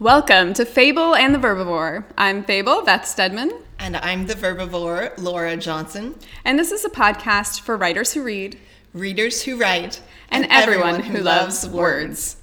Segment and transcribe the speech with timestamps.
[0.00, 2.04] Welcome to Fable and the Verbivore.
[2.16, 3.50] I'm Fable, Beth Stedman.
[3.80, 6.14] And I'm the Verbivore, Laura Johnson.
[6.44, 8.56] And this is a podcast for writers who read,
[8.94, 10.00] readers who write,
[10.30, 12.36] and, and everyone, everyone, who, loves, loves words.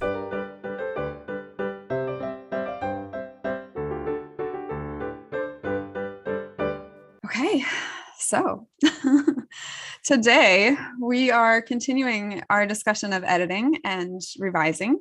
[7.26, 7.64] Okay,
[8.18, 8.68] so
[10.04, 15.00] today we are continuing our discussion of editing and revising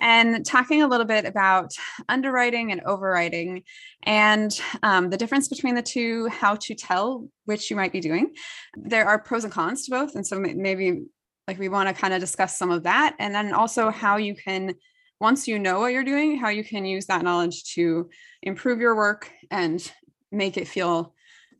[0.00, 1.72] and talking a little bit about
[2.08, 3.64] underwriting and overwriting
[4.02, 8.34] and um, the difference between the two, how to tell which you might be doing.
[8.76, 10.14] There are pros and cons to both.
[10.14, 11.02] And so maybe
[11.48, 13.16] like we want to kind of discuss some of that.
[13.18, 14.74] And then also how you can,
[15.20, 18.10] once you know what you're doing, how you can use that knowledge to
[18.42, 19.90] improve your work and
[20.30, 21.14] make it feel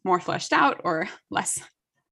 [0.04, 1.60] more fleshed out or less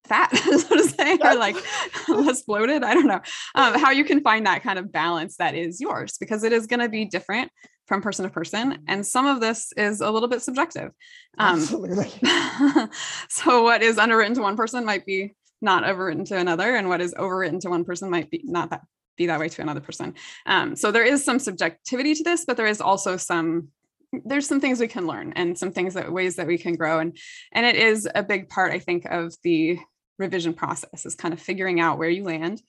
[0.07, 1.57] fat, so to say, or like
[2.09, 2.83] less bloated.
[2.83, 3.21] I don't know
[3.55, 6.67] um, how you can find that kind of balance that is yours because it is
[6.67, 7.51] going to be different
[7.87, 8.79] from person to person.
[8.89, 10.91] And some of this is a little bit subjective.
[11.39, 12.11] Um, Absolutely.
[13.29, 17.01] so, what is underwritten to one person might be not overwritten to another, and what
[17.01, 18.83] is overwritten to one person might be not that
[19.17, 20.15] be that way to another person.
[20.45, 23.69] Um, so there is some subjectivity to this, but there is also some
[24.25, 27.01] there's some things we can learn and some things that ways that we can grow
[27.01, 27.19] and
[27.53, 29.77] and it is a big part i think of the
[30.19, 32.63] revision process is kind of figuring out where you land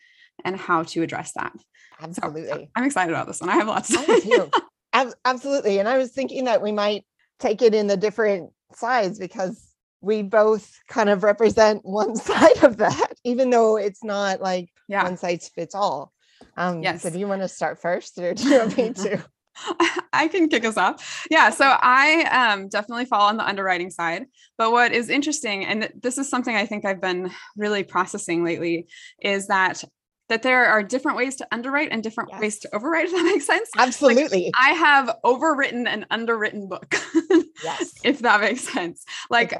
[0.43, 1.53] and how to address that.
[2.01, 2.49] Absolutely.
[2.49, 3.49] So I'm excited about this one.
[3.49, 4.51] I have lots to.
[5.25, 5.79] Absolutely.
[5.79, 7.05] And I was thinking that we might
[7.39, 12.77] take it in the different sides because we both kind of represent one side of
[12.77, 15.03] that, even though it's not like yeah.
[15.03, 16.13] one size fits all.
[16.57, 17.01] Um, yes.
[17.01, 19.25] So do you want to start first or do you want me to?
[20.13, 21.25] I can kick us off.
[21.29, 21.49] Yeah.
[21.49, 24.25] So I um, definitely fall on the underwriting side.
[24.57, 28.87] But what is interesting, and this is something I think I've been really processing lately,
[29.21, 29.83] is that
[30.27, 32.41] that there are different ways to underwrite and different yes.
[32.41, 33.05] ways to overwrite.
[33.05, 33.69] If that makes sense.
[33.77, 34.45] Absolutely.
[34.45, 36.95] Like, I have overwritten an underwritten book.
[37.63, 37.93] yes.
[38.03, 39.05] If that makes sense.
[39.29, 39.53] Like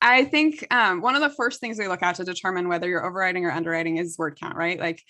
[0.00, 3.02] I think um, one of the first things we look at to determine whether you're
[3.02, 4.78] overwriting or underwriting is word count, right?
[4.78, 5.02] Like,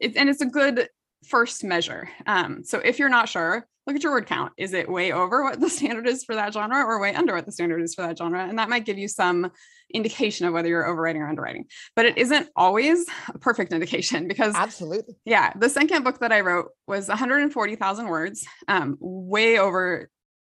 [0.00, 0.88] it, and it's a good
[1.26, 2.08] first measure.
[2.26, 4.52] Um, so if you're not sure, look at your word count.
[4.56, 7.46] Is it way over what the standard is for that genre or way under what
[7.46, 8.46] the standard is for that genre?
[8.46, 9.50] And that might give you some
[9.92, 11.66] indication of whether you're overwriting or underwriting.
[11.94, 15.14] But it isn't always a perfect indication because absolutely.
[15.24, 15.52] Yeah.
[15.58, 20.10] The second book that I wrote was 140,000 words, um, way over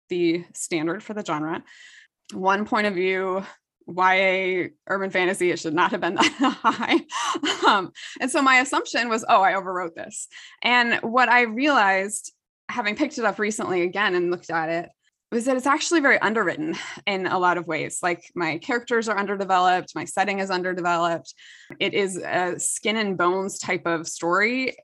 [0.09, 1.63] the standard for the genre.
[2.33, 3.45] One point of view,
[3.89, 7.01] YA urban fantasy, it should not have been that high.
[7.67, 10.29] Um, and so my assumption was, oh, I overwrote this.
[10.63, 12.33] And what I realized,
[12.73, 14.89] having picked it up recently again and looked at it,
[15.31, 16.75] was that it's actually very underwritten
[17.07, 18.01] in a lot of ways.
[18.03, 21.33] Like my characters are underdeveloped, my setting is underdeveloped.
[21.81, 24.77] It is a skin and bones type of story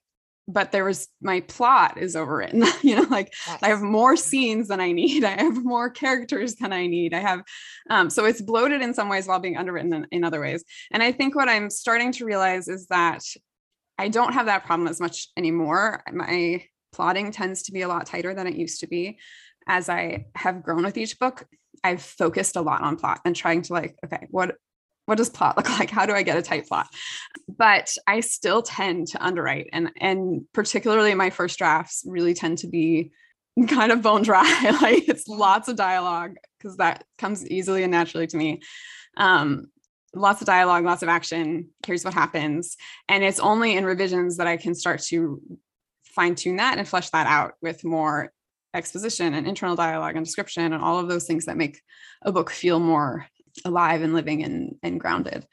[0.51, 3.59] but there was my plot is overwritten you know like yes.
[3.63, 7.21] i have more scenes than i need i have more characters than i need i
[7.21, 7.43] have
[7.91, 11.03] um, so it's bloated in some ways while being underwritten in, in other ways and
[11.03, 13.23] i think what i'm starting to realize is that
[13.99, 16.63] i don't have that problem as much anymore my
[16.93, 19.19] plotting tends to be a lot tighter than it used to be
[19.67, 21.45] as i have grown with each book
[21.85, 24.57] i've focused a lot on plot and trying to like okay what
[25.09, 25.91] what does plot look like?
[25.91, 26.87] How do I get a tight plot?
[27.49, 32.69] But I still tend to underwrite and and particularly my first drafts really tend to
[32.69, 33.11] be
[33.69, 34.77] kind of bone dry.
[34.83, 38.61] like it's lots of dialogue because that comes easily and naturally to me.
[39.17, 39.69] Um,
[40.15, 41.71] lots of dialogue, lots of action.
[41.87, 42.77] Here's what happens.
[43.09, 45.41] And it's only in revisions that I can start to
[46.19, 48.33] fine tune that and flesh that out with more
[48.75, 51.81] exposition and internal dialogue and description and all of those things that make
[52.23, 53.25] a book feel more
[53.65, 55.47] alive and living and, and grounded.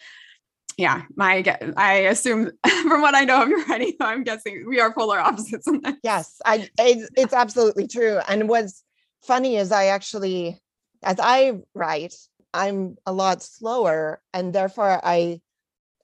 [0.75, 1.41] Yeah my
[1.77, 2.51] i assume
[2.89, 5.69] from what i know of your writing i'm guessing we are polar opposites
[6.03, 8.19] yes i it's, it's absolutely true.
[8.27, 8.83] And what's
[9.23, 10.59] funny is i actually
[11.01, 12.15] as i write
[12.53, 15.39] i'm a lot slower and therefore i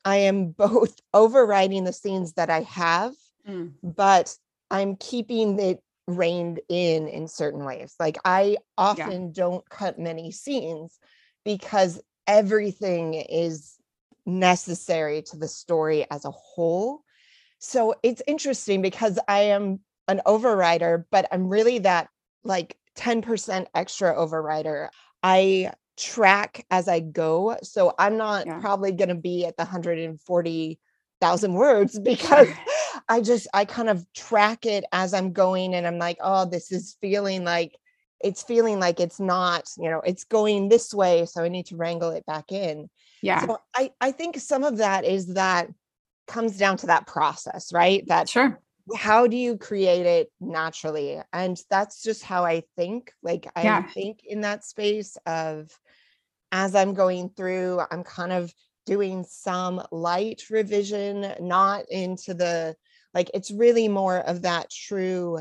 [0.05, 3.13] i am both overwriting the scenes that i have
[3.45, 3.73] mm.
[3.83, 4.37] but
[4.71, 9.29] i'm keeping it reined in in certain ways like i often yeah.
[9.31, 10.97] don't cut many scenes
[11.45, 13.77] because everything is
[14.25, 17.03] necessary to the story as a whole.
[17.59, 22.09] So it's interesting because I am an overwriter, but I'm really that
[22.43, 24.89] like 10% extra overwriter.
[25.23, 27.57] I track as I go.
[27.63, 28.59] So I'm not yeah.
[28.59, 32.47] probably going to be at the 140,000 words because
[33.11, 36.71] I just, I kind of track it as I'm going and I'm like, oh, this
[36.71, 37.77] is feeling like
[38.23, 41.75] it's feeling like it's not you know it's going this way so i need to
[41.75, 42.89] wrangle it back in.
[43.21, 43.45] Yeah.
[43.45, 45.67] So i i think some of that is that
[46.27, 48.07] comes down to that process right?
[48.07, 48.59] That sure.
[48.95, 51.19] how do you create it naturally?
[51.33, 53.11] And that's just how i think.
[53.23, 53.87] Like i Yeah.
[53.93, 55.69] think in that space of
[56.51, 58.53] as i'm going through i'm kind of
[58.85, 62.75] doing some light revision not into the
[63.13, 65.39] like it's really more of that true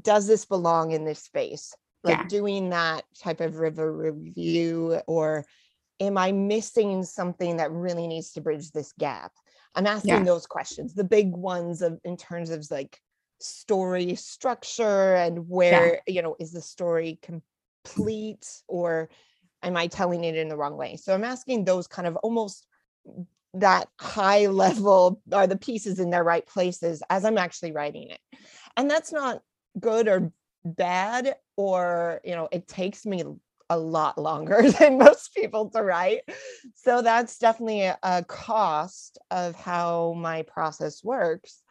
[0.00, 2.26] does this belong in this space like Yeah.
[2.28, 5.44] doing that type of river review or
[6.00, 9.32] am i missing something that really needs to bridge this gap
[9.74, 10.24] i'm asking Yeah.
[10.24, 12.98] those questions the big ones of in terms of like
[13.40, 19.08] story structure and where you know is the story complete or
[19.62, 22.66] am i telling it in the wrong way so i'm asking those kind of almost
[23.54, 28.20] that high level are the pieces in their right places as i'm actually writing it.
[28.76, 29.42] And that's not
[29.80, 30.32] good or
[30.64, 33.22] bad or you know it takes me
[33.70, 36.22] a lot longer than most people to write.
[36.74, 41.62] So that's definitely a, cost of how my process works.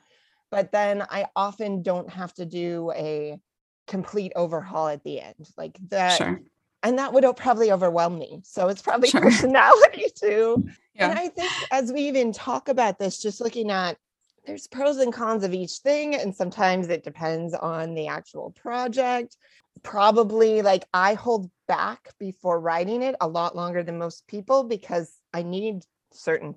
[0.51, 3.39] But then i often don't have to do a
[3.87, 5.47] complete overhaul at the end.
[5.57, 6.41] Like that sure.
[6.83, 9.21] And that would probably overwhelm me so it's probably Sure.
[9.29, 10.63] personality too
[10.93, 11.09] Yeah.
[11.09, 13.97] and I think as we even talk about this, just looking at
[14.45, 19.37] there's pros and cons of each thing, and sometimes it depends on the actual project.
[19.83, 25.13] Probably like I hold back before writing it a lot longer than most people because
[25.33, 26.55] I need certain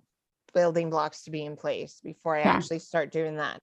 [0.52, 2.56] building blocks to be in place before I Yeah.
[2.56, 3.62] actually start doing that.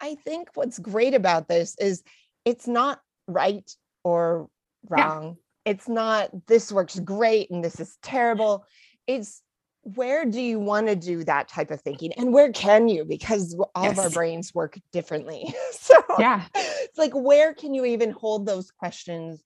[0.00, 2.02] I think what's great about this is
[2.44, 3.70] it's not right
[4.04, 4.48] or
[4.90, 5.32] Yeah.
[5.70, 8.64] It's not this works great and this is terrible.
[9.06, 9.40] It's
[9.82, 13.56] where do you want to do that type of thinking and where can you because
[13.74, 16.44] all of our brains work differently so Yeah.
[16.54, 19.42] it's like where can you even hold those questions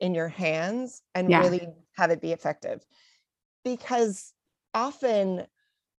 [0.00, 1.40] in your hands and Yeah.
[1.40, 2.84] really have it be effective
[3.64, 4.32] because
[4.74, 5.46] often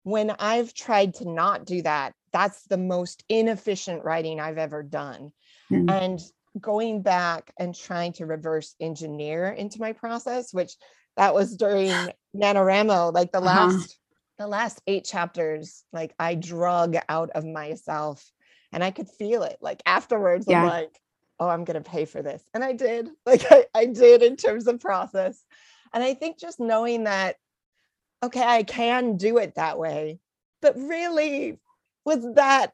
[0.03, 5.31] when i've tried to not do that that's the most inefficient writing i've ever done
[5.71, 5.89] Mm.
[5.89, 6.19] and
[6.59, 10.73] going back and trying to reverse engineer into my process which
[11.17, 13.67] that was during NaNoWriMo, like the Uh-huh.
[13.67, 13.99] last
[14.37, 18.31] the last eight chapters, like I drug out of myself
[18.71, 19.57] and I could feel it.
[19.61, 20.61] Like afterwards, Yeah.
[20.61, 20.99] I'm like,
[21.39, 22.43] oh, I'm gonna pay for this.
[22.53, 25.43] And I did, like I, I did in terms of process.
[25.91, 27.37] And I think just knowing that,
[28.21, 30.19] okay, I can do it that way,
[30.61, 31.59] but really
[32.05, 32.73] was that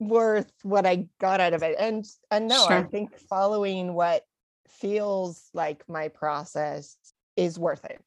[0.00, 1.76] worth what I got out of it?
[1.78, 4.24] And and no, I think following what
[4.68, 6.96] feels like my process
[7.36, 8.00] is worth it.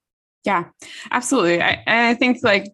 [0.43, 0.65] Yeah,
[1.11, 1.61] absolutely.
[1.61, 2.65] I, I think like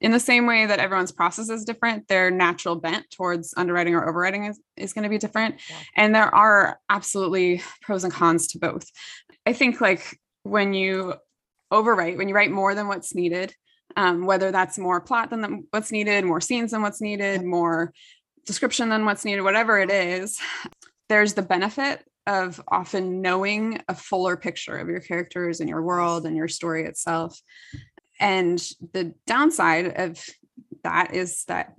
[0.00, 4.12] in the same way that everyone's process is different, their natural bent towards underwriting or
[4.12, 5.56] overwriting is, is going to be different.
[5.68, 5.76] Yeah.
[5.96, 8.86] And there are absolutely pros and cons to both.
[9.46, 11.14] I think like when you
[11.72, 13.54] overwrite, when you write more than what's needed,
[13.96, 17.92] um, whether that's more plot than the- what's needed, more scenes than what's needed, more
[18.46, 20.38] description than what's needed, whatever it is,
[21.08, 26.26] there's the benefit of often knowing a fuller picture of your characters and your world
[26.26, 27.40] and your story itself.
[28.18, 28.58] And
[28.92, 30.24] the downside of
[30.82, 31.74] that is that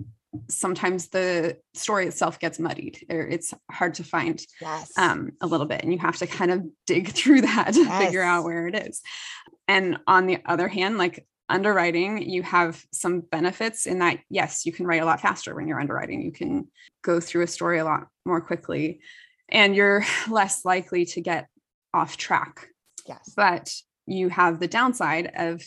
[0.49, 4.91] sometimes the story itself gets muddied or it's hard to find Yes.
[4.97, 8.21] um, a little bit and you have to kind of dig through that to figure
[8.21, 9.01] out where it is
[9.67, 14.71] and on the other hand like underwriting you have some benefits in that yes you
[14.71, 16.67] can write a lot faster when you're underwriting you can
[17.03, 18.99] go through a story a lot more quickly
[19.49, 21.47] and you're less likely to get
[21.93, 22.67] off track
[23.07, 23.33] yes.
[23.35, 23.73] but
[24.05, 25.61] you have the downside of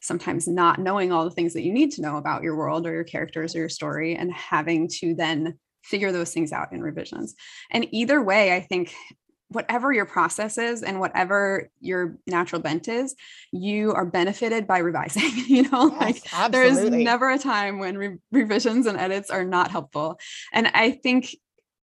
[0.00, 2.92] sometimes not knowing all the things that you need to know about your world or
[2.92, 7.34] your characters or your story and having to then figure those things out in revisions.
[7.70, 8.94] And either way, I think
[9.50, 13.14] whatever your process is and whatever your natural bent is,
[13.50, 17.96] you are benefited by revising, you know, like Yes, there is never a time when
[17.96, 20.18] re- revisions and edits are not helpful.
[20.52, 21.34] And I think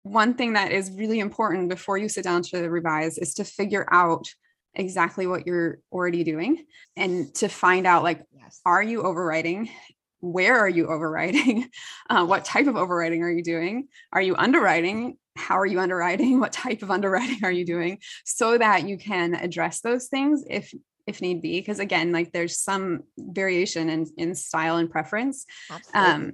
[0.02, 3.86] one thing that is really important before you sit down to revise is to figure
[3.90, 4.26] out
[4.74, 6.64] exactly what you're already doing
[6.96, 8.60] and to find out like Yes.
[8.66, 9.70] are you overwriting
[10.24, 11.68] where are you overriding?
[12.10, 16.40] uh, what type of overriding are you doing are you underwriting how are you underwriting
[16.44, 20.72] what type of underwriting are you doing so that you can address those things if
[21.06, 26.10] if need be because again like there's some variation in in style and preference Absolutely.
[26.12, 26.32] um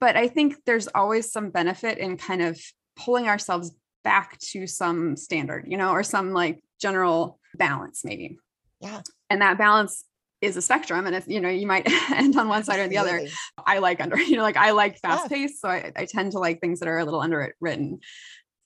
[0.00, 2.60] but i think there's always some benefit in kind of
[2.96, 8.38] pulling ourselves back to some standard you know or some like general balance maybe
[8.80, 9.02] Yeah.
[9.30, 10.04] and that balance
[10.42, 12.98] is a spectrum and if you know you might end on one side or the
[12.98, 13.26] other
[13.66, 15.16] i like under you know like i like Yeah.
[15.16, 18.00] fast paced so I, I tend to like things that are a little underwritten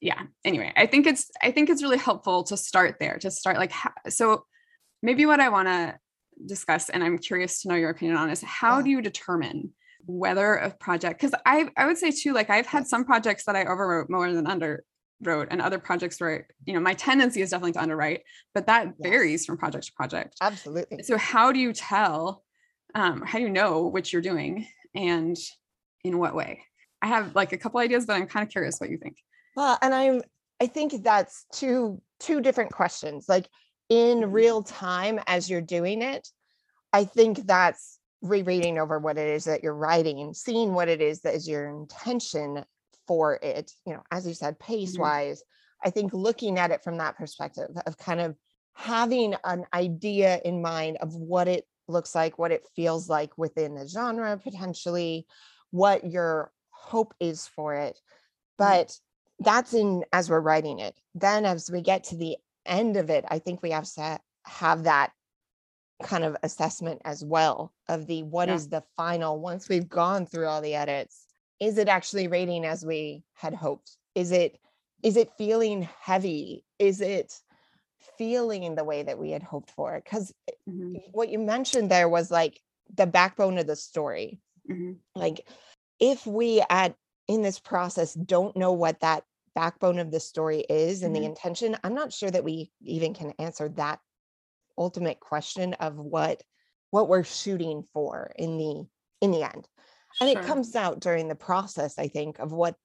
[0.00, 3.56] yeah anyway i think it's i think it's really helpful to start there to start
[3.58, 4.44] like ho- so
[5.02, 5.96] maybe what i want to
[6.46, 8.82] discuss and i'm curious to know your opinion on is how Yeah.
[8.84, 9.72] do you determine
[10.08, 13.56] whether a project because I I would say too like I've had some projects that
[13.56, 14.46] I overwrote more than
[15.22, 18.22] underwrote and other projects where you know my tendency is definitely to underwrite
[18.54, 19.10] but that Yes.
[19.10, 21.02] varies from project to project Absolutely.
[21.02, 22.44] so how do you tell
[22.94, 25.36] um, how do you know what you're doing and
[26.04, 26.62] in what way
[27.02, 29.16] i have like a couple ideas but i'm kind of curious what you think
[29.56, 30.22] Well, and I'm
[30.60, 33.26] I think that's two two different questions.
[33.28, 33.48] Like
[33.88, 34.32] in Mhm.
[34.32, 36.28] real time as you're doing it,
[36.92, 41.20] I think that's rereading over what it is that you're writing, seeing what it is
[41.22, 42.64] that is your intention
[43.06, 45.02] for it, you know, as you said, pace mm-hmm.
[45.02, 45.42] wise.
[45.84, 48.36] I think looking at it from that perspective of kind of
[48.74, 53.74] having an idea in mind of what it looks like, what it feels like within
[53.74, 55.26] the genre potentially,
[55.70, 57.94] what your hope is for it.
[57.94, 58.56] Mm-hmm.
[58.58, 58.98] But
[59.38, 60.98] that's in as we're writing it.
[61.14, 64.84] Then as we get to the end of it, I think we have to have
[64.84, 65.12] that
[66.02, 68.80] kind of assessment as well of the what is Yeah.
[68.80, 71.25] the final once we've gone through all the edits
[71.60, 73.96] is it actually rating as we had hoped?
[74.14, 74.58] Is it
[75.02, 76.64] is it feeling heavy?
[76.78, 77.40] Is it
[78.18, 80.00] feeling the way that we had hoped for?
[80.02, 80.32] Because
[80.68, 82.60] Mhm, what you mentioned there was like
[82.94, 84.40] the backbone of the story.
[84.68, 85.00] Mhm.
[85.14, 85.48] like
[86.00, 86.96] if we at
[87.28, 91.20] in this process don't know what that backbone of the story is and Mhm.
[91.20, 94.00] the intention i'm not sure that we even can answer that
[94.78, 96.42] ultimate question of what
[96.90, 98.86] what we're shooting for in the
[99.20, 99.68] in the end
[100.20, 100.42] and Sure.
[100.42, 102.76] it comes out during the process i think of what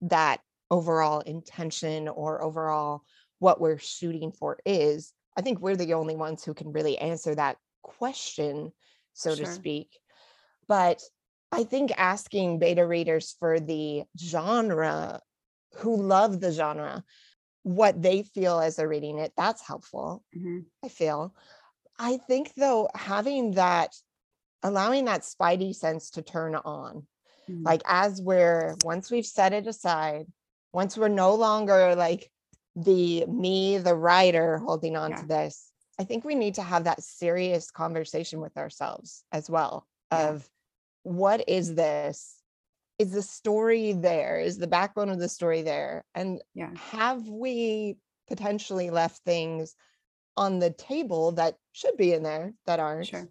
[0.00, 0.40] that
[0.70, 3.02] overall intention or overall
[3.38, 7.34] what we're shooting for is i think we're the only ones who can really answer
[7.34, 8.72] that question
[9.12, 9.98] so to speak
[10.68, 11.02] but
[11.52, 15.20] i think asking beta readers for the genre
[15.76, 17.04] who love the genre
[17.62, 20.66] what they feel as they're reading it that's helpful Mhm.
[20.84, 21.34] I feel.
[21.98, 23.94] I think though, having that,
[24.64, 27.06] allowing that spidey sense to turn on,
[27.48, 27.64] Mhm.
[27.64, 30.26] like as we're, once we've set it aside,
[30.72, 32.32] once we're no longer like
[32.74, 35.16] the me, the writer holding on Yeah.
[35.18, 39.86] to this, I think we need to have that serious conversation with ourselves as well
[40.10, 40.30] Yeah.
[40.30, 40.50] of
[41.04, 42.42] what is this?
[42.98, 44.40] Is the story there?
[44.40, 46.04] Is the backbone of the story there?
[46.14, 46.74] And Yeah.
[46.74, 49.76] have we potentially left things
[50.36, 53.06] on the table that should be in there that aren't?
[53.06, 53.28] Sure.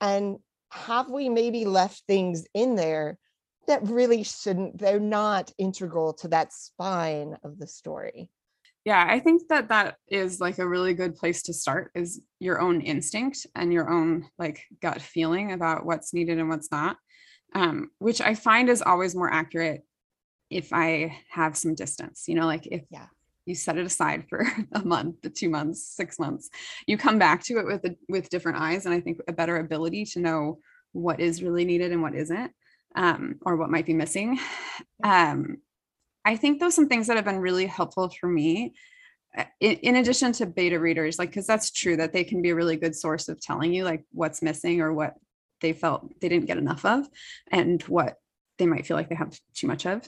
[0.00, 3.18] And have we maybe left things in there
[3.66, 4.78] that really shouldn't?
[4.78, 8.30] They're not integral to that spine of the story.
[8.84, 12.60] yeah i think that that is like a really good place to start is your
[12.60, 16.96] own instinct and your own like gut feeling about what's needed and what's not
[17.54, 19.82] um, which i find is always more accurate
[20.50, 23.06] if i have some distance you know like if Yeah.
[23.46, 26.50] You set it aside for a month two months six months
[26.86, 29.56] you come back to it with a, with different eyes and i think a better
[29.56, 30.58] ability to know
[30.92, 32.52] what is really needed and what isn't
[32.96, 34.38] um, or what might be missing
[35.04, 35.58] um,
[36.26, 38.74] I think those some things that have been really helpful for me.
[39.38, 42.50] uh, In, in addition to beta readers, like because that's true that they can be
[42.50, 45.14] a really good source of telling you like what's missing or what
[45.60, 47.08] they felt they didn't get enough of,
[47.52, 48.16] and what
[48.58, 50.02] they might feel like they have too much of.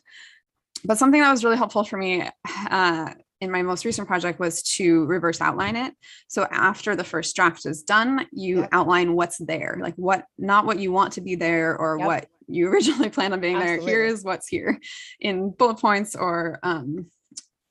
[0.84, 2.28] But something that was really helpful for me
[2.70, 5.94] uh, in my most recent project was to reverse outline it.
[6.28, 8.68] So after the first draft is done, you Yep.
[8.72, 12.06] outline what's there, like what not what you want to be there or Yep.
[12.06, 13.78] what you originally planned on being there.
[13.80, 14.80] Here is what's here
[15.20, 17.06] in bullet points or um,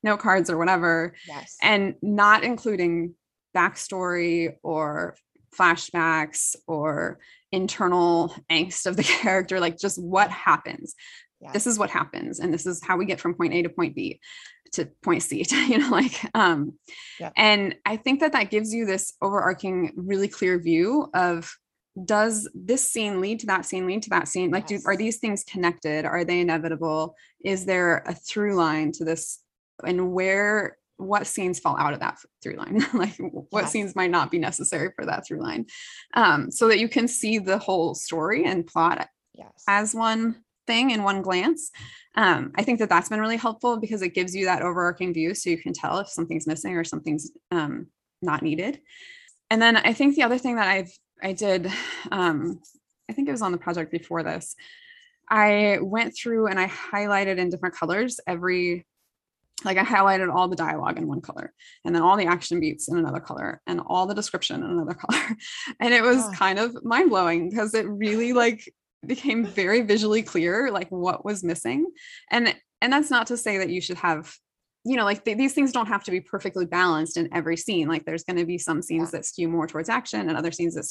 [0.04, 1.58] note cards or whatever, Yes.
[1.62, 3.16] and not including
[3.56, 5.16] backstory or
[5.54, 7.20] flashbacks or
[7.52, 10.96] internal angst of the character, like just what happens.
[11.42, 11.54] yes.
[11.54, 13.96] This is what happens, and this is how we get from point A to point
[13.96, 14.20] B
[14.74, 15.46] to point C.
[15.68, 16.74] You know, like, um,
[17.20, 17.32] Yeah.
[17.36, 21.52] and I think that that gives you this overarching, really clear view of
[22.06, 25.18] does this scene lead to that scene lead to that scene like do are these
[25.18, 29.40] things connected are they inevitable is there a through line to this
[29.84, 33.16] and where what scenes fall out of that through line like
[33.50, 33.72] what Yes.
[33.72, 35.66] scenes might not be necessary for that through line
[36.14, 39.64] um, so that you can see the whole story and plot yes.
[39.68, 41.72] as one thing in one glance.
[42.16, 45.36] Um, i think that that's been really helpful because it gives you that overarching view
[45.36, 47.88] so you can tell if something's missing or something's um,
[48.22, 48.82] not needed.
[49.50, 50.92] And then i think the other thing that i've
[51.24, 51.72] i did
[52.12, 52.60] um,
[53.10, 54.56] i think it was on the project before this.
[55.30, 58.86] I went through and i highlighted in different colors every
[59.66, 62.88] like i highlighted all the dialogue in one color and then all the action beats
[62.90, 65.36] in another color and all the description in another color.
[65.80, 68.62] And it was kind of mind-blowing because it really like
[69.06, 71.86] became very visually clear like what was missing
[72.32, 74.34] and and that's not to say that you should have
[74.84, 77.88] you know like th- these things don't have to be perfectly balanced in every scene
[77.88, 80.76] like there's going to be some scenes that skew more towards action and other scenes
[80.76, 80.86] that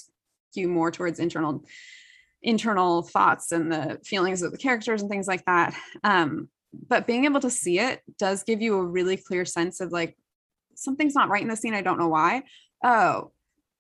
[0.51, 1.65] skew more towards internal
[2.43, 5.75] internal thoughts and the feelings of the characters and things like that.
[6.05, 6.49] Um,
[6.89, 10.17] but being able to see it does give you a really clear sense of like
[10.75, 11.75] something's not right in the scene.
[11.75, 12.43] I don't know why.
[12.85, 13.33] Oh,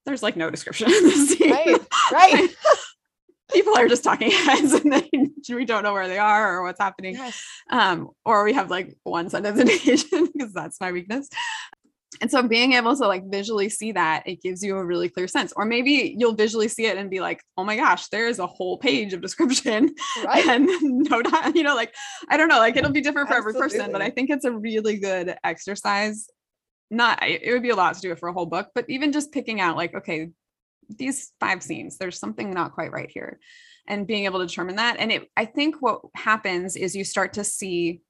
[0.04, 1.50] there's like no description in the scene.
[1.50, 1.80] Right,
[2.12, 2.48] right.
[3.52, 6.80] People are just talking heads and then we don't know where they are or what's
[6.80, 7.14] happening.
[7.14, 7.42] Yes.
[7.70, 11.28] Um, or we have like one sentence in Asian because that's my weakness.
[12.20, 15.28] And so being able to like visually see that, it gives you a really clear
[15.28, 15.52] sense.
[15.54, 18.46] Or maybe you'll visually see it and be like, oh my gosh, there is a
[18.46, 19.94] whole page of description.
[20.24, 20.46] Right.
[20.56, 20.68] And
[21.10, 21.94] no time, you know, like
[22.28, 24.52] I don't know, like it'll be different for every person, but I think it's a
[24.52, 26.28] really good exercise.
[26.90, 29.12] Not it would be a lot to do it for a whole book, but even
[29.12, 30.30] just picking out like, okay,
[30.88, 33.38] these five scenes, there's something not quite right here.
[33.88, 34.96] And being able to determine that.
[34.98, 38.00] And it I think what happens is you start to see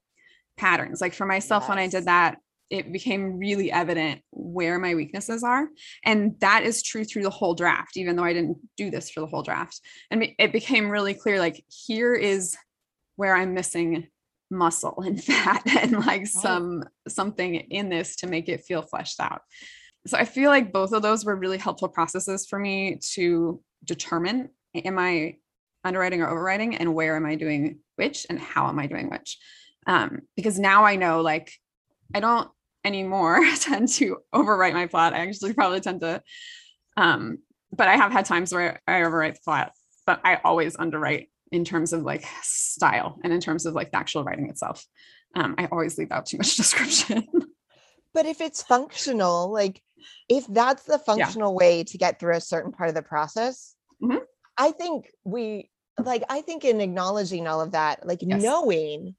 [0.56, 1.00] patterns.
[1.00, 2.38] Like for myself, when I did that,
[2.71, 5.68] it became really evident where my weaknesses are.
[6.04, 9.21] And that is true through the whole draft, even though I didn't do this for
[9.21, 9.80] the whole draft.
[10.11, 12.56] And it- it became really clear like, here is
[13.16, 14.09] where I'm missing
[14.50, 19.42] muscle and fat and like some something in this to make it feel fleshed out.
[20.06, 24.50] So I feel like both of those were really helpful processes for me to determine
[24.75, 25.36] am I
[25.84, 29.38] underwriting or overwriting and where am I doing which and how am I doing which?
[29.86, 31.52] Um, because now I know like
[32.14, 32.50] I don't
[32.84, 35.12] anymore tend to overwrite my plot.
[35.12, 36.22] I actually probably tend to,
[36.96, 37.38] um,
[37.72, 39.72] but I have had times where I overwrite the plot,
[40.06, 43.98] but I always underwrite in terms of like style and in terms of like the
[43.98, 44.84] actual writing itself.
[45.34, 47.26] Um, I always leave out too much description.
[48.16, 49.82] But if it's functional, like
[50.26, 54.23] if that's the functional way to get through a certain part of the process, Mhm.
[54.56, 55.70] I think we
[56.02, 58.40] like I think in acknowledging all of that, like Yes.
[58.42, 59.16] knowing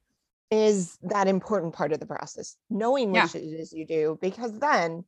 [0.50, 2.56] is that important part of the process.
[2.72, 3.26] Knowing Yeah.
[3.26, 5.06] which it is you do, because then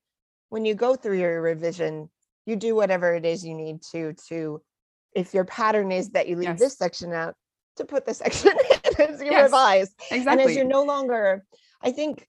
[0.50, 2.12] when you go through your revision,
[2.46, 4.62] you do whatever it is you need to to
[5.16, 6.60] if your pattern is that you leave Yes.
[6.60, 7.36] this section out
[7.78, 11.44] to put the section in as you Yes, revise and as you're no longer
[11.82, 12.29] i think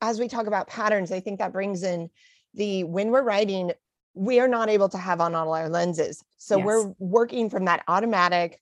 [0.00, 2.08] as we talk about patterns i think that brings in
[2.54, 3.72] the when we're writing
[4.14, 6.66] we are not able to have on all our lenses so Yes.
[6.66, 8.60] we're working from that automatic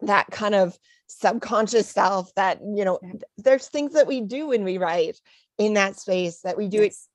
[0.00, 2.98] that kind of subconscious self that you know
[3.38, 5.20] there's things that we do when we write
[5.58, 7.08] in that space that we do it Yes.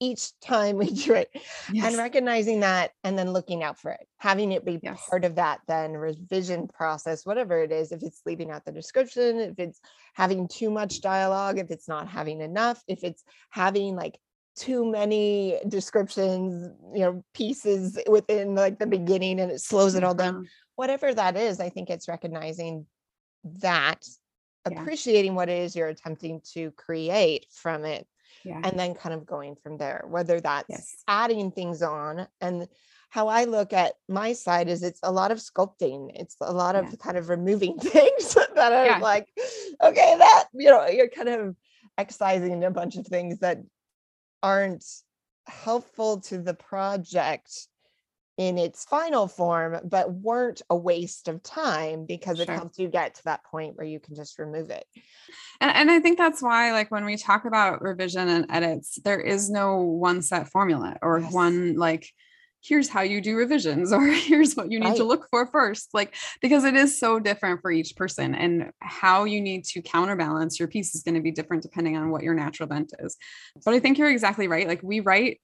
[0.00, 1.30] Each time we do it
[1.72, 1.86] Yes.
[1.86, 5.00] and recognizing that and then looking out for it having it be Yes.
[5.08, 9.38] part of that then revision process whatever it is if it's leaving out the description
[9.38, 9.80] if it's
[10.14, 14.18] having too much dialogue if it's not having enough if it's having like
[14.56, 20.14] too many descriptions you know pieces within like the beginning and it slows it all
[20.14, 20.46] down Mhm.
[20.76, 22.86] whatever that is i think it's recognizing
[23.44, 24.06] that
[24.70, 24.80] Yeah.
[24.80, 28.06] appreciating what it is you're attempting to create from it
[28.44, 28.60] Yeah.
[28.62, 30.96] and then kind of going from there whether that's Yes.
[31.08, 32.68] adding things on and
[33.10, 36.76] how i look at my side is it's a lot of sculpting it's a lot
[36.76, 36.96] of Yeah.
[37.02, 38.98] kind of removing things that are Yeah.
[38.98, 39.28] like
[39.82, 41.56] okay that you know you're kind of
[41.98, 43.58] excising a bunch of things that
[44.42, 44.84] aren't
[45.46, 47.68] helpful to the project
[48.36, 52.56] in its final form but weren't a waste of time because it Sure.
[52.56, 54.86] helped you get to that point where you can just remove it
[55.60, 59.20] And, and I think that's why, like, when we talk about revision and edits, there
[59.20, 61.32] is no one set formula or Yes.
[61.32, 62.10] one, like,
[62.62, 65.90] here's how you do revisions or here's what you need to look for first.
[65.94, 70.58] Like, because it is so different for each person and how you need to counterbalance
[70.58, 73.16] your piece is going to be different depending on what your natural bent is.
[73.64, 74.66] But I think you're exactly right.
[74.66, 75.40] Like, we write,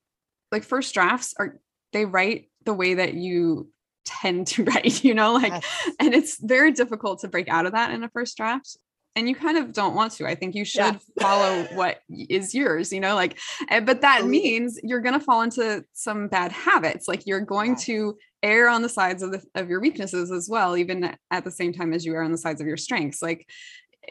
[0.51, 1.61] like, first drafts are,
[1.93, 3.69] they write the way that you
[4.05, 5.91] tend to write, you know, like, Yes.
[5.99, 8.77] and it's very difficult to break out of that in a first draft
[9.17, 10.99] and you kind of don't want to i think you should Yeah.
[11.21, 13.37] follow what is yours you know like
[13.69, 17.73] eh, but that means you're going to fall into some bad habits like you're going
[17.73, 17.85] Yes.
[17.87, 21.51] to err on the sides of the of your weaknesses as well even at the
[21.51, 23.49] same time as you are on the sides of your strengths like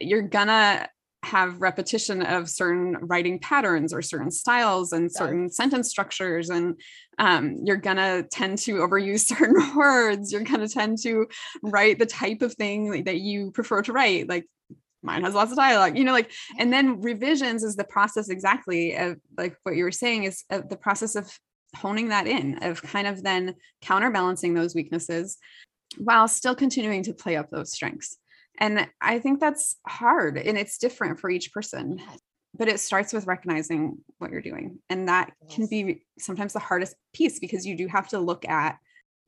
[0.01, 0.85] you're gonna
[1.23, 5.17] have repetition of certain writing patterns or certain styles and Yes.
[5.17, 6.79] certain sentence structures and
[7.17, 10.31] um, you're gonna tend to overuse certain words.
[10.31, 11.27] You're gonna tend to
[11.63, 14.29] write the type of thing that you prefer to write.
[14.29, 14.45] Like
[15.01, 18.95] mine has lots of dialogue you know like and then revisions is the process exactly
[18.95, 21.31] of like what you were saying is uh, the process of
[21.77, 25.37] honing that in of kind of then counterbalancing those weaknesses
[25.97, 28.17] while still continuing to play up those strengths
[28.59, 31.99] and i think that's hard and it's different for each person
[32.55, 36.95] but it starts with recognizing what you're doing and that can be sometimes the hardest
[37.13, 38.77] piece because you do have to look at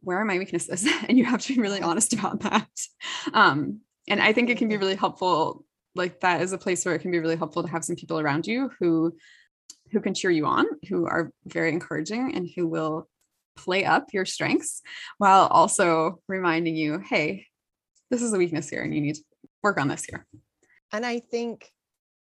[0.04, 0.88] where are my weaknesses?
[1.08, 2.68] And you have to be really honest about that.
[3.34, 5.64] Um and i think it can be really helpful
[5.94, 8.20] like that is a place where it can be really helpful to have some people
[8.20, 9.16] around you who
[9.92, 13.08] who can cheer you on who are very encouraging and who will
[13.56, 14.82] play up your strengths
[15.18, 17.46] while also reminding you, hey,
[18.12, 19.24] this is a weakness here and you need to
[19.64, 20.28] work on this here.
[20.92, 21.72] And I think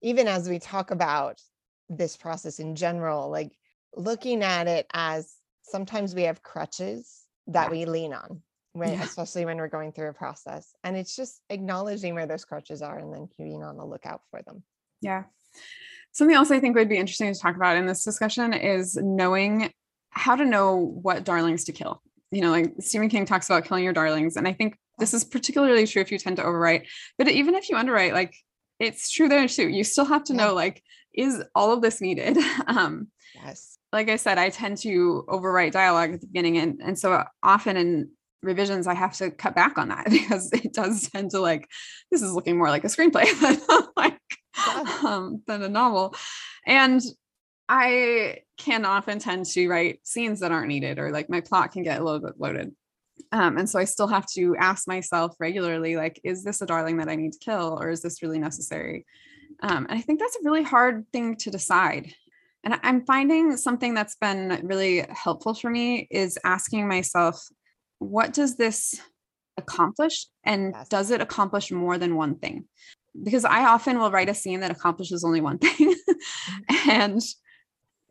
[0.01, 1.43] even as we talk about
[1.91, 3.53] this process in general, like
[3.95, 7.71] looking at it as sometimes we have crutches that Yeah.
[7.71, 8.43] we lean on,
[8.73, 9.03] when, Yeah.
[9.03, 10.75] especially when we're going through a process.
[10.85, 14.41] And it's just acknowledging where those crutches are and then keeping on the lookout for
[14.43, 14.63] them.
[15.01, 15.25] Yeah.
[16.13, 19.73] Something else I think would be interesting to talk about in this discussion is knowing
[20.11, 22.03] how to know what darlings to kill.
[22.31, 24.37] You know, like Stephen King talks about killing your darlings.
[24.37, 26.87] And I think this is particularly true if you tend to overwrite.
[27.19, 28.37] But even if you underwrite, like
[28.79, 29.69] it's true there too.
[29.69, 30.47] You still have to Yeah.
[30.47, 30.81] know, like,
[31.13, 32.39] is all of this needed?
[32.69, 33.79] Um, Yes.
[33.93, 36.59] like I said, I tend to overwrite dialogue at the beginning.
[36.59, 38.11] And, and so often in
[38.45, 41.67] revisions, I have to cut back on that because it does tend to like,
[42.13, 44.21] this is looking more like a screenplay than like
[44.57, 44.99] Yeah.
[45.05, 46.15] um, than a novel.
[46.65, 47.01] And
[47.69, 51.83] I can often tend to write scenes that aren't needed or like my plot can
[51.83, 52.73] get a little bit bloated.
[53.31, 56.99] Um, and so I still have to ask myself regularly, like, is this a darling
[56.99, 59.07] that I need to kill or is this really necessary?
[59.63, 62.13] Um, and I think that's a really hard thing to decide.
[62.65, 67.43] And I'm finding something that's been really helpful for me is asking myself,
[67.99, 69.01] what does this
[69.57, 70.27] accomplish?
[70.45, 70.89] And Yes.
[70.89, 72.67] does it accomplish more than one thing?
[73.21, 75.95] Because I often will write a scene that accomplishes only one thing.
[76.89, 77.21] and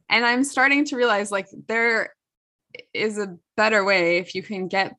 [0.10, 2.14] and I'm starting to realize like there
[2.94, 4.96] is a better way if you can get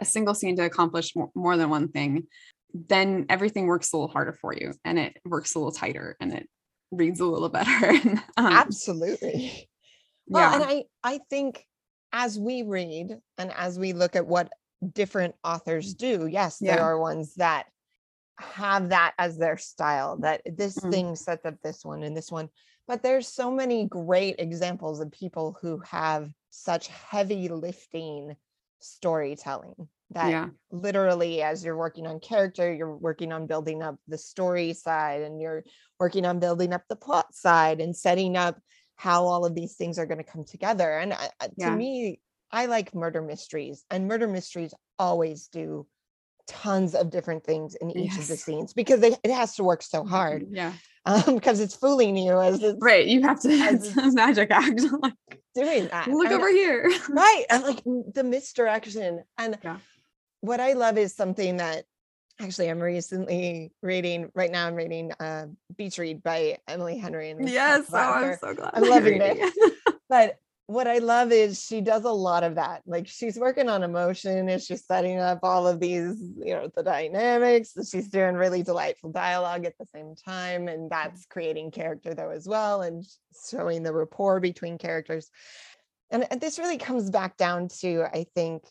[0.00, 2.26] a single scene to accomplish more, more than one thing,
[2.72, 6.32] then everything works a little harder for you and it works a little tighter and
[6.32, 6.48] it
[6.90, 7.90] reads a little better.
[8.38, 9.68] Um, Absolutely.
[10.26, 10.54] Well, yeah.
[10.54, 11.66] and I I think
[12.12, 14.50] as we read and as we look at what
[14.94, 16.82] different authors do, yes, there Yeah.
[16.84, 17.66] are ones that
[18.38, 20.90] have that as their style, that this Mhm.
[20.90, 22.48] thing sets up this one and this one.
[22.88, 28.36] But there's so many great examples of people who have such heavy lifting
[28.78, 30.48] storytelling that yeah.
[30.70, 35.40] literally as you're working on character you're working on building up the story side and
[35.40, 35.64] you're
[35.98, 38.60] working on building up the plot side and setting up
[38.96, 41.74] how all of these things are going to come together and I- I- to Yeah.
[41.74, 45.86] me i like murder mysteries and murder mysteries always do
[46.46, 49.82] tons of different things in each of the scenes because they, it has to work
[49.82, 50.10] so mm-hmm.
[50.10, 50.74] hard Yeah.
[51.06, 53.06] um because it's fooling you as it's Right.
[53.06, 54.80] You have to it's a magic act.
[55.00, 55.14] like,
[55.54, 56.90] doing that look over here.
[57.10, 57.82] right and like
[58.14, 59.78] the misdirection and Yeah.
[60.40, 61.84] what i love is something that
[62.40, 67.46] actually i'm recently reading right now i'm reading uh beach read by emily henry and
[67.48, 67.84] Yes.
[67.92, 68.70] Oh, I'm so glad.
[68.74, 69.52] I'm loving it.
[70.08, 70.38] but
[70.72, 74.48] what i love is she does a lot of that like she's working on emotion
[74.48, 79.10] and she's setting up all of these you know the dynamics she's doing really delightful
[79.10, 83.04] dialogue at the same time and that's creating character though as well and
[83.50, 85.30] showing the rapport between characters
[86.10, 88.62] and, this really comes back down to i think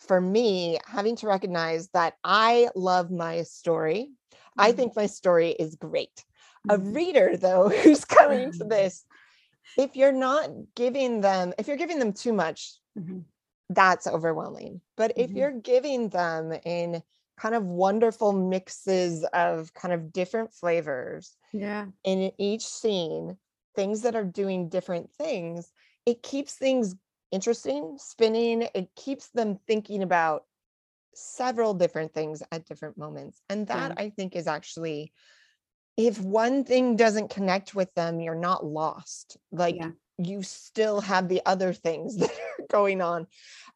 [0.00, 4.10] for me having to recognize that i love my story
[4.58, 4.76] i Mhm.
[4.76, 6.24] think my story is great
[6.68, 6.94] a Mhm.
[6.94, 9.04] reader though who's coming to this
[9.76, 13.26] if you're not giving them if you're giving them too much Mhm.
[13.70, 15.36] that's overwhelming but if Mhm.
[15.36, 17.02] you're giving them in
[17.38, 21.88] kind of wonderful mixes of kind of different flavors Yeah.
[22.04, 23.38] in each scene
[23.76, 25.72] things that are doing different things
[26.06, 26.96] it keeps things
[27.32, 30.46] interesting spinning it keeps them thinking about
[31.14, 33.96] several different things at different moments and that Yeah.
[33.96, 35.12] i think is actually
[35.96, 39.90] if one thing doesn't connect with them you're not lost like Yeah.
[40.18, 43.26] you still have the other things that are going on.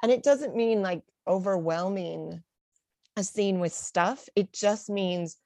[0.02, 2.42] And it doesn't mean like overwhelming
[3.16, 5.36] a scene with stuff it just means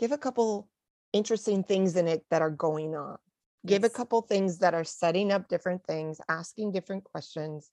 [0.00, 0.68] give a couple
[1.12, 3.18] interesting things in it that are going on.
[3.66, 7.70] Give a couple things that are setting up different things asking different questions.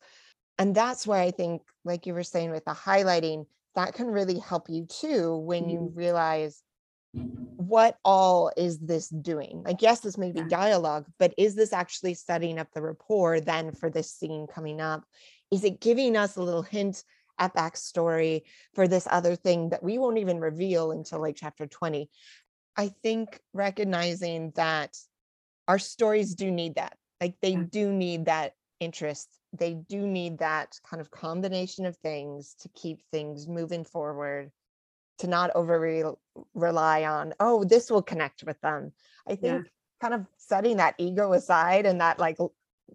[0.58, 4.38] And that's where i think like you were saying with the highlighting that can really
[4.40, 5.98] help you too when you mm-hmm.
[5.98, 6.62] realize
[7.14, 9.64] what all is this doing?
[9.66, 13.74] Like yes this may be dialogue but is this actually setting up the rapport then
[13.74, 15.04] for this scene coming up?
[15.52, 17.04] Is it giving us a little hint
[17.40, 18.44] at backstory
[18.74, 22.08] for this other thing that we won't even reveal until like chapter 20
[22.78, 24.96] i think recognizing that
[25.72, 26.98] our stories do need that.
[27.22, 29.30] Like they do need that interest.
[29.58, 34.52] They do need that kind of combination of things to keep things moving forward
[35.22, 36.16] to not over
[36.54, 38.92] rely on oh this will connect with them.
[39.28, 39.38] I Yeah.
[39.38, 39.68] think
[40.02, 42.38] kind of setting that ego aside and that like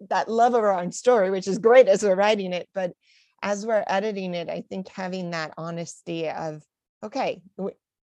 [0.09, 2.93] that love of our own story which is great as we're writing it but
[3.41, 6.61] as we're editing it i think having that honesty of
[7.01, 7.41] okay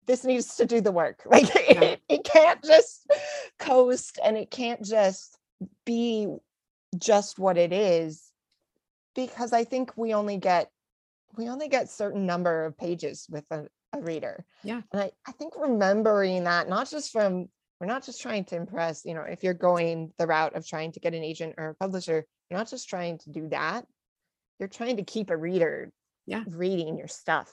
[0.06, 1.22] this needs to do the work.
[1.30, 3.10] Like it, it can't just
[3.58, 5.38] coast and it can't just
[5.84, 6.28] be
[6.96, 8.30] just what it is
[9.14, 10.70] because I think we only get
[11.36, 13.66] we only get certain number of pages with a,
[13.98, 14.44] a reader.
[14.62, 14.82] Yeah.
[14.92, 17.48] And I, I think remembering that not just from
[17.80, 20.92] we're not just trying to impress, you know, if you're going the route of trying
[20.92, 23.84] to get an agent or a publisher, you're not just trying to do that.
[24.58, 25.92] You're trying to keep a reader
[26.26, 26.44] Yeah.
[26.46, 27.52] reading your stuff.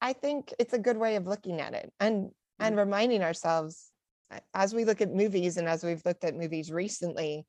[0.00, 3.90] I think it's a good way of looking at it and and reminding ourselves
[4.54, 7.46] as we look at movies and as we've looked at movies recently,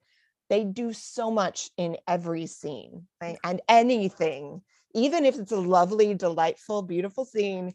[0.49, 3.37] they do so much in every scene right?
[3.43, 4.61] and anything,
[4.93, 7.73] even if it's a lovely, delightful, beautiful scene,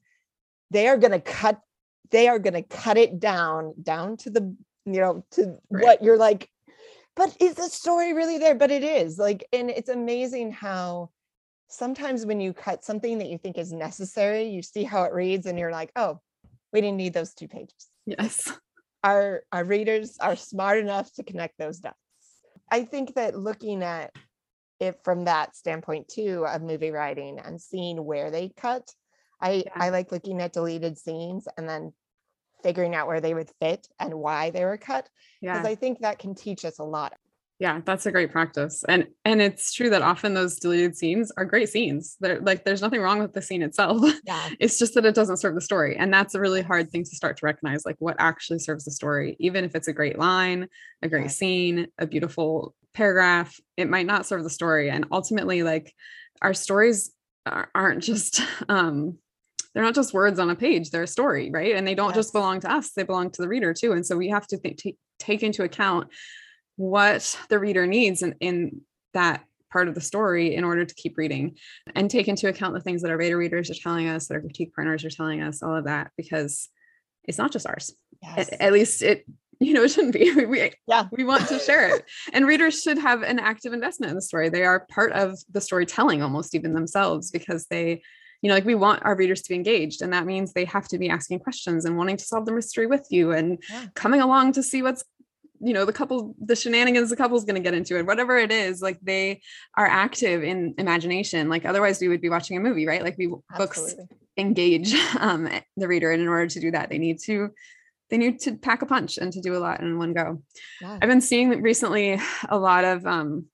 [0.71, 1.61] they are going to cut
[2.11, 4.41] they are going to cut it down down to the
[4.85, 5.85] you know to Right.
[5.85, 6.49] what you're like
[7.15, 11.11] but is the story really there but it is like and it's amazing how
[11.69, 15.47] sometimes when you cut something that you think is necessary you see how it reads
[15.47, 16.21] and you're like oh
[16.73, 18.53] we didn't need those two pages Yes.
[19.03, 21.97] our our readers are smart enough to connect those dots
[22.71, 24.13] i think that looking at
[24.79, 28.89] it from that standpoint too of movie writing and seeing where they cut
[29.41, 29.73] i Yeah.
[29.79, 31.93] i like looking at deleted scenes and then
[32.63, 35.09] figuring out where they would fit and why they were cut
[35.51, 35.71] because Yeah.
[35.71, 37.15] i think that can teach us a lot
[37.59, 38.85] Yeah, that's a great practice.
[38.87, 42.17] And and it's true that often those deleted scenes are great scenes.
[42.21, 43.97] They're like there's nothing wrong with the scene itself.
[44.27, 45.97] yeah it's just that it doesn't serve the story.
[45.97, 48.91] And that's a really hard thing to start to recognize like what actually serves the
[48.91, 49.37] story.
[49.41, 50.69] Even if it's a great line,
[51.01, 51.31] a great Right.
[51.31, 54.91] scene, a beautiful paragraph, it might not serve the story.
[54.91, 55.95] And ultimately like
[56.43, 57.11] our stories
[57.47, 59.17] are, aren't just um
[59.77, 61.77] they're not just words on a page they're a story right?
[61.77, 63.93] And they don't just belong to us they belong to the reader too.
[63.93, 66.09] And so we have to think, take take into account
[66.77, 68.81] what the reader needs in, in
[69.15, 71.57] that part of the story in order to keep reading.
[71.95, 74.41] And take into account the things that our beta readers are telling us that our
[74.41, 76.69] critique partners are telling us all of that because
[77.25, 77.95] it's not just ours.
[78.23, 78.51] Yes.
[78.53, 79.27] at, at least it
[79.61, 80.31] you know it shouldn't be.
[80.45, 81.07] We, Yeah.
[81.13, 82.05] we want to share it.
[82.33, 84.49] And readers should have an active investment in the story.
[84.49, 88.03] They are part of the storytelling almost even themselves because they
[88.43, 90.87] you know like we want our readers to be engaged and that means they have
[90.89, 93.87] to be asking questions and wanting to solve the mystery with you and Yeah.
[93.95, 95.05] coming along to see what's
[95.61, 98.53] you know the couple the shenanigans the couple's going to get into and whatever it
[98.53, 99.41] is like they
[99.77, 103.33] are active in imagination like otherwise we would be watching a movie right like we
[103.57, 103.95] books
[104.37, 107.49] engage um, the reader and in order to do that they need to
[108.11, 110.43] they need to pack a punch and to do a lot in one go
[110.83, 110.99] Yeah.
[111.01, 112.21] i've been seeing recently
[112.51, 113.47] a lot of um,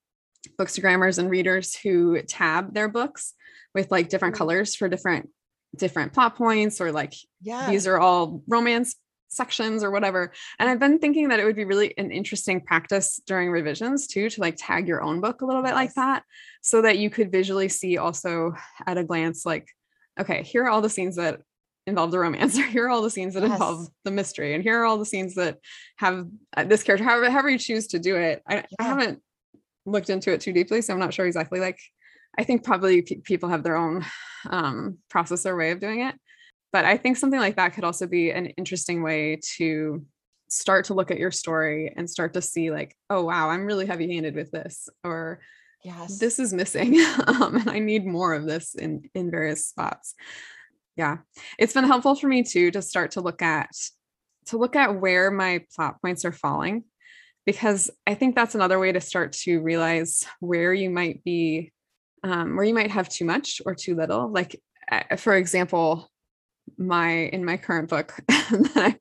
[0.59, 3.35] bookstagrammers and readers who tab their books
[3.75, 4.39] with like different Mm.
[4.39, 5.29] colors for different
[5.77, 7.71] different plot points or like yeah.
[7.71, 8.97] these are all romance
[9.29, 10.31] sections or whatever.
[10.59, 14.29] And i've been thinking that it would be really an interesting practice during revisions too
[14.29, 16.25] to like tag your own book a little bit like that
[16.61, 18.53] so that you could visually see also
[18.87, 19.67] at a glance like
[20.21, 21.41] okay here are all the scenes that
[21.87, 24.79] involve the romance or here are all the scenes that involve the mystery and here
[24.81, 25.59] are all the scenes that
[25.97, 28.43] have uh, this character however, however you choose to do it.
[28.47, 29.23] I, I haven't
[29.87, 31.81] looked into it too deeply so i'm not sure exactly like
[32.39, 34.05] i think probably pe- people have their own
[34.51, 36.15] um process or way of doing it.
[36.73, 40.05] But i think something like that could also be an interesting way to
[40.49, 43.87] start to look at your story and start to see like oh wow i'm really
[43.87, 45.41] heavy handed with this or
[45.85, 46.19] yes.
[46.19, 50.15] This is missing um, and i need more of this in in various spots.
[50.97, 51.19] Yeah.
[51.59, 53.71] It's been helpful for me too to start to look at
[54.47, 56.85] to look at where my plot points are falling
[57.47, 61.72] because i think that's another way to start to realize where you might be
[62.23, 64.61] um, where you might have too much or too little like
[65.17, 66.11] for example
[66.79, 68.99] my in my current book that I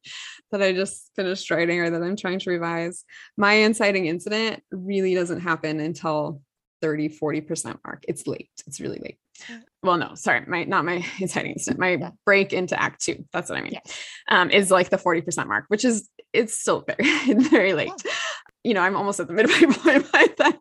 [0.51, 3.05] that I just finished writing or that I'm trying to revise,
[3.37, 6.41] my inciting incident really doesn't happen until
[6.81, 8.03] 30 40% mark.
[8.07, 8.49] It's late.
[8.67, 9.17] It's really late.
[9.83, 12.11] Well, no, sorry, my not my inciting incident, my Yeah.
[12.25, 13.25] break into act two.
[13.31, 13.79] That's what I mean.
[14.27, 17.91] Um, is like the 40% mark, which is it's still very, very late.
[18.63, 20.59] You know, I'm almost at the midway point by then.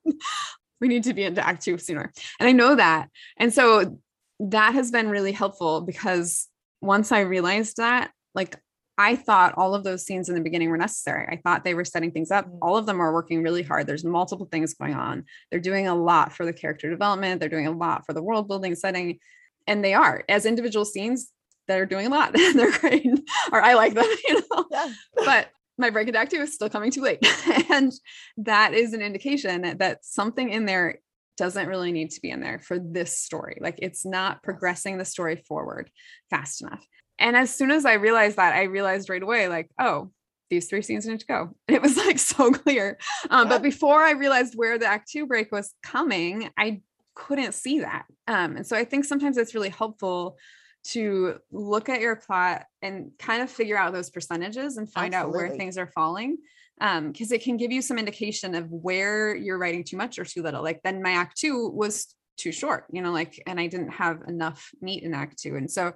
[0.81, 2.13] We need to be into act two sooner.
[2.39, 3.09] And I know that.
[3.37, 3.99] And so
[4.41, 6.49] that has been really helpful because
[6.81, 8.57] once I realized that, like
[8.97, 11.27] I thought all of those scenes in the beginning were necessary.
[11.31, 12.47] I thought they were setting things up.
[12.47, 12.59] Mm.
[12.61, 13.87] All of them are working really hard.
[13.87, 15.25] There's multiple things going on.
[15.51, 17.41] They're doing a lot for the character development.
[17.41, 19.19] They're doing a lot for the world building setting.
[19.67, 21.33] And they are as individual scenes,
[21.67, 22.33] they're doing a lot.
[22.55, 23.07] they're great.
[23.53, 25.49] or I like them, you know yeah but
[25.81, 27.19] my break into act two is still coming too late.
[27.71, 27.93] and
[28.39, 31.01] that is an indication that, that something in there
[31.37, 33.59] doesn't really need to be in there for this story.
[33.61, 35.91] Like it's not progressing the story forward
[36.29, 36.85] fast enough.
[37.19, 40.11] And as soon as I realized that, I realized right away, like, oh,
[40.51, 41.55] these three scenes need to go.
[41.69, 42.99] And it was like so clear.
[43.31, 43.57] Um, Yeah.
[43.57, 46.83] But before I realized where the act two break was coming, I
[47.15, 48.05] couldn't see that.
[48.27, 50.37] Um, and so I think sometimes it's really helpful
[50.83, 55.31] to look at your plot and kind of figure out those percentages and find out
[55.31, 56.39] where things are falling
[56.81, 60.25] um because it can give you some indication of where you're writing too much or
[60.25, 63.67] too little like then my act two was too short, you know, like, and I
[63.67, 65.57] didn't have enough meat in act two.
[65.57, 65.93] And so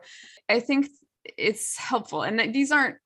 [0.49, 0.89] I think
[1.25, 2.23] it's helpful.
[2.23, 2.97] And these aren't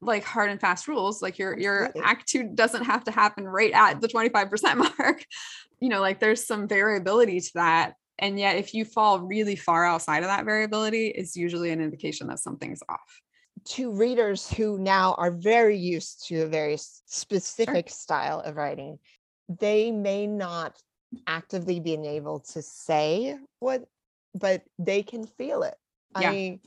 [0.00, 1.22] like hard and fast rules.
[1.22, 5.24] Like your your act two doesn't have to happen right at the 25% mark.
[5.80, 7.94] You know, like there's some variability to that.
[8.22, 12.28] And yet if you fall really far outside of that variability, it's usually an indication
[12.28, 13.20] that something's off.
[13.64, 18.98] to readers who now are very used to a very specific style of writing,
[19.60, 20.76] they may not
[21.26, 23.84] actively being able to say what,
[24.34, 25.74] but they can feel it.
[26.20, 26.28] Yeah.
[26.28, 26.60] I, mean,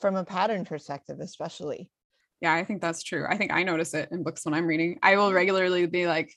[0.00, 1.90] from a pattern perspective, especially.
[2.40, 3.26] Yeah, I think that's true.
[3.28, 4.98] I think I notice it in books when I'm reading.
[5.02, 5.34] I will mm.
[5.34, 6.32] regularly be like,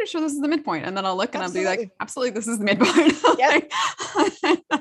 [0.00, 0.86] pretty sure this is the midpoint.
[0.86, 3.14] And then I'll look and I'll be like, absolutely, this is the midpoint.
[3.38, 3.70] Yep.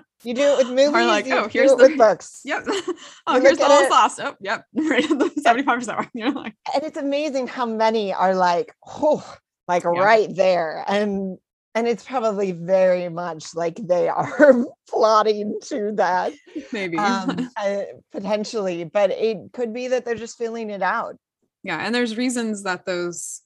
[0.26, 0.92] You do it with movies.
[0.92, 2.42] like, you oh, here's the- books.
[2.46, 2.66] yep.
[2.68, 4.20] Oh, look here's the whole sauce.
[4.20, 4.66] Oh, yep.
[4.76, 6.10] Right at the 75% mark.
[6.14, 9.26] You know, like, and it's amazing how many are like oh
[9.70, 11.38] like right there and
[11.74, 16.34] and it's probably very much like they are plotting to that
[16.74, 16.98] maybe.
[16.98, 21.16] um uh, potentially but it could be that they're just feeling it out
[21.64, 21.86] yeah.
[21.86, 23.42] And there's reasons that those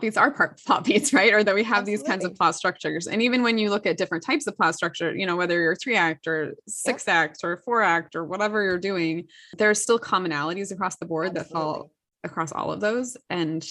[0.00, 1.32] beats are part plot beats, right?
[1.32, 3.06] Or that we have these kinds of plot structures.
[3.06, 5.76] And even when you look at different types of plot structure, you know, whether you're
[5.76, 10.72] three act or six act or four act or whatever you're doing, there's still commonalities
[10.72, 11.90] across the board that fall
[12.24, 13.16] across all of those.
[13.30, 13.66] And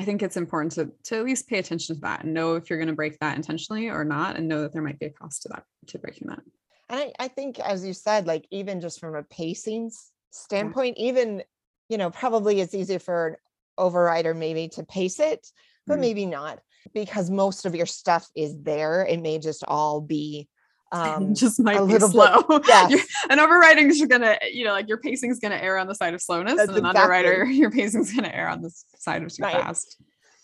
[0.00, 2.70] I think it's important to to at least pay attention to that and know if
[2.70, 5.10] you're going to break that intentionally or not, and know that there might be a
[5.10, 6.40] cost to that to breaking that.
[6.88, 9.90] and I, I think as you said like even just from a pacing
[10.30, 11.42] standpoint even
[11.90, 13.38] you know probably it's easier for
[13.78, 15.46] an overwriter maybe to pace it
[15.86, 16.00] but Mhm.
[16.00, 16.60] maybe not
[16.94, 20.48] because most of your stuff is there it may just all be
[20.92, 22.60] um just might a be little bit- slow.
[22.66, 22.90] yes.
[22.90, 25.94] You're- an overriding is gonna, you know, like your pacing is gonna err on the
[25.94, 28.70] side of slowness, That's and an exactly- underwriter, your pacing is gonna err on the
[28.98, 29.54] side of too Right.
[29.54, 29.96] fast.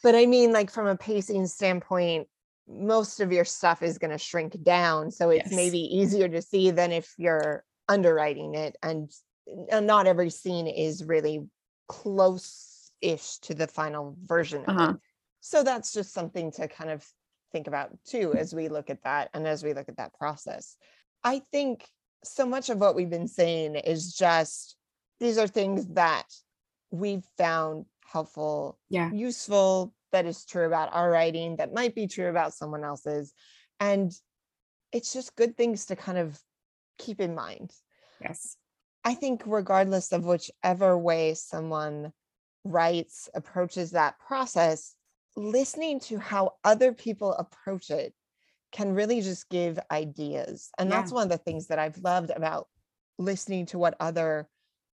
[0.03, 2.29] but I mean, like from a pacing standpoint,
[2.67, 5.11] most of your stuff is going to shrink down.
[5.11, 5.57] So it's Yes.
[5.57, 8.77] maybe easier to see than if you're underwriting it.
[8.83, 9.11] And
[9.73, 11.47] uh, not every scene is really
[11.89, 12.68] close
[13.01, 14.91] ish to the final version of Uh-huh.
[14.95, 15.01] it.
[15.41, 17.07] So that's just something to kind of
[17.53, 20.77] think about too as we look at that and as we look at that process.
[21.25, 21.87] I think
[22.25, 24.77] so much of what we've been saying is just
[25.21, 26.27] these are things that
[26.91, 29.11] we've found helpful Yeah.
[29.13, 33.35] useful that is true about our writing that might be true about someone else's
[33.79, 34.13] and
[34.91, 36.39] it's just good things to kind of
[36.97, 37.71] keep in mind
[38.21, 38.57] Yes.
[39.05, 42.13] i think regardless of whichever way someone
[42.69, 44.95] writes approaches that process
[45.37, 48.15] listening to how other people approach it
[48.73, 52.69] can really just give ideas and that's one of the things that i've loved about
[53.19, 54.49] listening to what other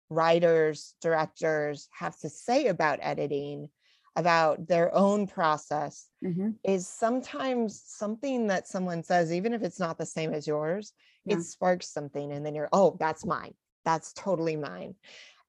[0.09, 3.69] writers directors have to say about editing
[4.15, 6.55] about their own process Mhm.
[6.63, 10.93] is sometimes something that someone says, even if it's not the same as yours,
[11.25, 11.35] Yeah.
[11.35, 12.31] it sparks something.
[12.31, 13.53] And then you're, oh, that's mine.
[13.83, 14.95] That's totally mine.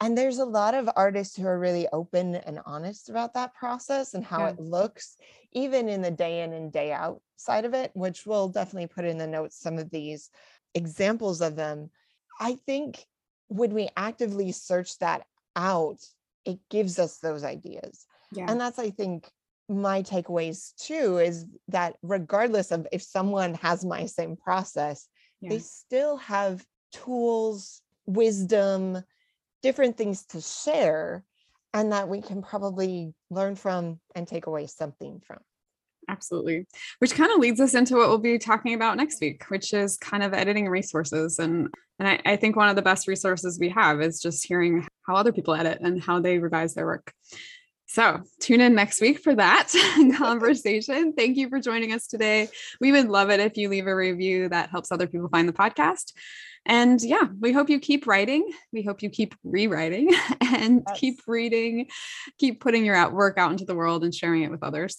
[0.00, 4.14] And there's a lot of artists who are really open and honest about that process
[4.14, 4.50] and how Yeah.
[4.50, 5.16] it looks,
[5.52, 9.04] even in the day in and day out side of it, which we'll definitely put
[9.06, 10.30] in the notes some of these
[10.74, 11.90] examples of them.
[12.40, 13.06] I think
[13.48, 16.00] when we actively search that out,
[16.46, 18.46] it gives us those ideas Yeah.
[18.48, 19.28] and that's i think
[19.68, 25.08] my takeaways too is that regardless of if someone has my same process
[25.40, 25.50] yeah.
[25.50, 29.02] they still have tools wisdom
[29.62, 31.24] different things to share
[31.74, 35.38] and that we can probably learn from and take away something from
[36.08, 36.66] Absolutely.
[37.00, 39.96] Which kind of leads us into what we'll be talking about next week, which is
[39.96, 41.38] kind of editing resources.
[41.38, 44.86] And and I, I think one of the best resources we have is just hearing
[45.06, 47.12] how other people edit and how they revise their work.
[47.86, 49.72] So tune in next week for that
[50.16, 51.14] conversation.
[51.14, 52.48] Thank you for joining us today.
[52.80, 55.52] We would love it if you leave a review that helps other people find the
[55.52, 56.12] podcast.
[56.66, 58.50] And yeah, we hope you keep writing.
[58.72, 60.98] We hope you keep rewriting and Yes.
[60.98, 61.88] keep reading,
[62.38, 64.98] keep putting your work out into the world and sharing it with others.